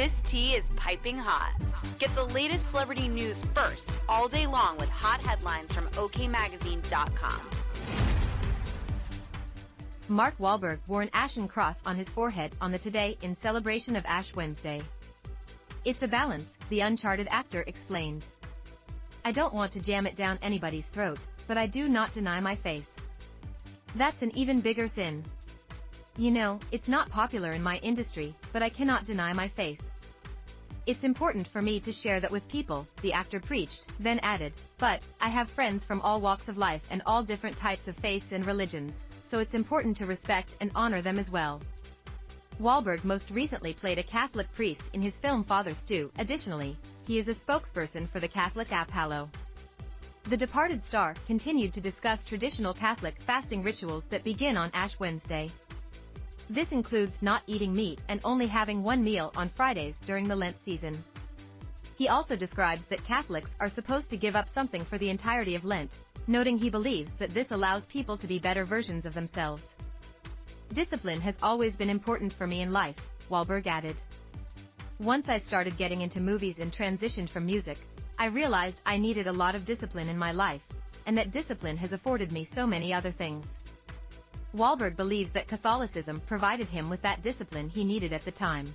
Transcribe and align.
This 0.00 0.22
tea 0.22 0.54
is 0.54 0.70
piping 0.76 1.18
hot. 1.18 1.52
Get 1.98 2.14
the 2.14 2.24
latest 2.24 2.70
celebrity 2.70 3.06
news 3.06 3.44
first 3.52 3.92
all 4.08 4.28
day 4.28 4.46
long 4.46 4.78
with 4.78 4.88
hot 4.88 5.20
headlines 5.20 5.74
from 5.74 5.88
OKMagazine.com. 5.88 7.40
Mark 10.08 10.38
Wahlberg 10.38 10.78
wore 10.88 11.02
an 11.02 11.10
ashen 11.12 11.46
cross 11.46 11.76
on 11.84 11.96
his 11.96 12.08
forehead 12.08 12.52
on 12.62 12.72
the 12.72 12.78
Today 12.78 13.18
in 13.20 13.36
celebration 13.42 13.94
of 13.94 14.06
Ash 14.06 14.34
Wednesday. 14.34 14.80
It's 15.84 16.02
a 16.02 16.08
balance, 16.08 16.48
the 16.70 16.80
Uncharted 16.80 17.28
actor 17.30 17.62
explained. 17.66 18.24
I 19.26 19.32
don't 19.32 19.52
want 19.52 19.70
to 19.72 19.82
jam 19.82 20.06
it 20.06 20.16
down 20.16 20.38
anybody's 20.40 20.86
throat, 20.86 21.18
but 21.46 21.58
I 21.58 21.66
do 21.66 21.90
not 21.90 22.14
deny 22.14 22.40
my 22.40 22.56
faith. 22.56 22.86
That's 23.96 24.22
an 24.22 24.34
even 24.34 24.60
bigger 24.60 24.88
sin. 24.88 25.22
You 26.16 26.30
know, 26.30 26.58
it's 26.72 26.88
not 26.88 27.10
popular 27.10 27.50
in 27.50 27.62
my 27.62 27.76
industry, 27.82 28.34
but 28.54 28.62
I 28.62 28.70
cannot 28.70 29.04
deny 29.04 29.34
my 29.34 29.48
faith. 29.48 29.80
It's 30.86 31.04
important 31.04 31.46
for 31.48 31.60
me 31.60 31.78
to 31.80 31.92
share 31.92 32.20
that 32.20 32.30
with 32.30 32.48
people, 32.48 32.86
the 33.02 33.12
actor 33.12 33.38
preached, 33.38 33.86
then 34.00 34.18
added, 34.20 34.54
but, 34.78 35.04
I 35.20 35.28
have 35.28 35.50
friends 35.50 35.84
from 35.84 36.00
all 36.00 36.20
walks 36.20 36.48
of 36.48 36.56
life 36.56 36.82
and 36.90 37.02
all 37.04 37.22
different 37.22 37.56
types 37.56 37.86
of 37.86 37.96
faiths 37.96 38.32
and 38.32 38.46
religions, 38.46 38.94
so 39.30 39.38
it's 39.38 39.54
important 39.54 39.96
to 39.98 40.06
respect 40.06 40.56
and 40.60 40.70
honor 40.74 41.02
them 41.02 41.18
as 41.18 41.30
well. 41.30 41.60
Wahlberg 42.60 43.04
most 43.04 43.30
recently 43.30 43.72
played 43.72 43.98
a 43.98 44.02
Catholic 44.02 44.52
priest 44.54 44.82
in 44.92 45.00
his 45.00 45.16
film 45.16 45.44
Father 45.44 45.74
Stu. 45.74 46.10
Additionally, 46.18 46.76
he 47.06 47.18
is 47.18 47.28
a 47.28 47.34
spokesperson 47.34 48.10
for 48.10 48.20
the 48.20 48.28
Catholic 48.28 48.72
app 48.72 48.90
Hallow. 48.90 49.30
The 50.24 50.36
departed 50.36 50.84
star 50.84 51.14
continued 51.26 51.72
to 51.74 51.80
discuss 51.80 52.24
traditional 52.24 52.74
Catholic 52.74 53.20
fasting 53.22 53.62
rituals 53.62 54.04
that 54.10 54.24
begin 54.24 54.56
on 54.56 54.70
Ash 54.74 54.98
Wednesday. 54.98 55.48
This 56.50 56.72
includes 56.72 57.12
not 57.20 57.44
eating 57.46 57.72
meat 57.72 58.00
and 58.08 58.20
only 58.24 58.48
having 58.48 58.82
one 58.82 59.04
meal 59.04 59.30
on 59.36 59.50
Fridays 59.50 59.94
during 60.04 60.26
the 60.26 60.34
Lent 60.34 60.56
season. 60.64 60.98
He 61.94 62.08
also 62.08 62.34
describes 62.34 62.84
that 62.86 63.04
Catholics 63.04 63.52
are 63.60 63.70
supposed 63.70 64.10
to 64.10 64.16
give 64.16 64.34
up 64.34 64.48
something 64.48 64.84
for 64.84 64.98
the 64.98 65.10
entirety 65.10 65.54
of 65.54 65.64
Lent, 65.64 66.00
noting 66.26 66.58
he 66.58 66.68
believes 66.68 67.12
that 67.20 67.30
this 67.30 67.52
allows 67.52 67.86
people 67.86 68.18
to 68.18 68.26
be 68.26 68.40
better 68.40 68.64
versions 68.64 69.06
of 69.06 69.14
themselves. 69.14 69.62
Discipline 70.72 71.20
has 71.20 71.36
always 71.40 71.76
been 71.76 71.88
important 71.88 72.32
for 72.32 72.48
me 72.48 72.62
in 72.62 72.72
life, 72.72 72.96
Wahlberg 73.30 73.68
added. 73.68 74.02
Once 74.98 75.28
I 75.28 75.38
started 75.38 75.78
getting 75.78 76.00
into 76.00 76.20
movies 76.20 76.56
and 76.58 76.72
transitioned 76.72 77.30
from 77.30 77.46
music, 77.46 77.78
I 78.18 78.26
realized 78.26 78.80
I 78.84 78.98
needed 78.98 79.28
a 79.28 79.32
lot 79.32 79.54
of 79.54 79.64
discipline 79.64 80.08
in 80.08 80.18
my 80.18 80.32
life, 80.32 80.62
and 81.06 81.16
that 81.16 81.30
discipline 81.30 81.76
has 81.76 81.92
afforded 81.92 82.32
me 82.32 82.48
so 82.52 82.66
many 82.66 82.92
other 82.92 83.12
things. 83.12 83.46
Wahlberg 84.54 84.96
believes 84.96 85.32
that 85.32 85.46
Catholicism 85.46 86.20
provided 86.26 86.68
him 86.68 86.90
with 86.90 87.02
that 87.02 87.22
discipline 87.22 87.68
he 87.68 87.84
needed 87.84 88.12
at 88.12 88.24
the 88.24 88.32
time. 88.32 88.66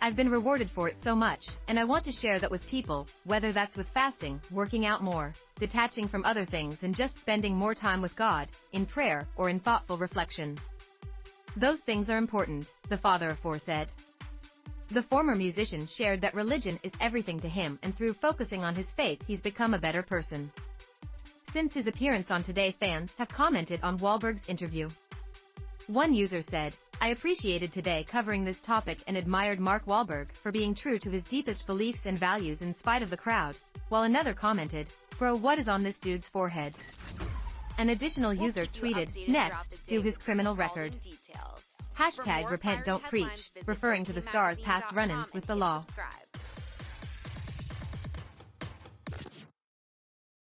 I've 0.00 0.16
been 0.16 0.30
rewarded 0.30 0.68
for 0.74 0.88
it 0.88 0.96
so 1.00 1.14
much, 1.14 1.46
and 1.68 1.78
I 1.78 1.84
want 1.84 2.04
to 2.06 2.12
share 2.12 2.40
that 2.40 2.50
with 2.50 2.66
people, 2.66 3.06
whether 3.22 3.52
that's 3.52 3.76
with 3.76 3.86
fasting, 3.94 4.40
working 4.50 4.84
out 4.84 5.00
more, 5.00 5.32
detaching 5.60 6.08
from 6.08 6.24
other 6.24 6.44
things 6.44 6.78
and 6.82 6.96
just 6.96 7.16
spending 7.16 7.54
more 7.54 7.72
time 7.72 8.02
with 8.02 8.16
God, 8.16 8.48
in 8.72 8.84
prayer, 8.84 9.28
or 9.36 9.48
in 9.48 9.60
thoughtful 9.60 9.96
reflection. 9.96 10.58
Those 11.56 11.78
things 11.80 12.08
are 12.10 12.16
important, 12.16 12.72
the 12.88 12.96
father 12.96 13.30
of 13.30 13.38
four 13.38 13.60
said. 13.60 13.92
The 14.88 15.04
former 15.04 15.36
musician 15.36 15.86
shared 15.86 16.20
that 16.22 16.34
religion 16.34 16.80
is 16.82 16.92
everything 17.00 17.38
to 17.40 17.48
him 17.48 17.78
and 17.84 17.96
through 17.96 18.14
focusing 18.14 18.64
on 18.64 18.74
his 18.74 18.90
faith 18.96 19.22
he's 19.26 19.40
become 19.40 19.72
a 19.72 19.78
better 19.78 20.02
person. 20.02 20.50
Since 21.52 21.74
his 21.74 21.86
appearance 21.86 22.30
on 22.30 22.42
Today 22.42 22.74
fans 22.80 23.12
have 23.18 23.28
commented 23.28 23.80
on 23.82 23.98
Wahlberg's 23.98 24.48
interview. 24.48 24.88
One 25.86 26.14
user 26.14 26.40
said, 26.40 26.74
I 26.98 27.08
appreciated 27.08 27.72
Today 27.72 28.06
covering 28.08 28.42
this 28.42 28.62
topic 28.62 29.00
and 29.06 29.18
admired 29.18 29.60
Mark 29.60 29.84
Wahlberg 29.84 30.32
for 30.32 30.50
being 30.50 30.74
true 30.74 30.98
to 31.00 31.10
his 31.10 31.24
deepest 31.24 31.66
beliefs 31.66 32.06
and 32.06 32.18
values 32.18 32.62
in 32.62 32.74
spite 32.74 33.02
of 33.02 33.10
the 33.10 33.18
crowd, 33.18 33.54
while 33.90 34.04
another 34.04 34.32
commented, 34.32 34.88
Bro 35.18 35.36
what 35.36 35.58
is 35.58 35.68
on 35.68 35.82
this 35.82 35.98
dude's 35.98 36.26
forehead? 36.26 36.74
An 37.76 37.90
additional 37.90 38.32
We'll 38.32 38.44
user 38.44 38.64
tweeted, 38.64 39.28
next, 39.28 39.74
do 39.86 40.00
his 40.00 40.16
criminal 40.16 40.56
record. 40.56 40.96
Hashtag 41.98 42.50
repent 42.50 42.86
don't 42.86 43.02
preach, 43.04 43.50
referring 43.66 44.06
to 44.06 44.14
the 44.14 44.22
star's 44.22 44.60
past 44.62 44.90
run-ins 44.94 45.34
with 45.34 45.46
the 45.46 45.54
law. 45.54 45.82
subscribe. 45.82 46.31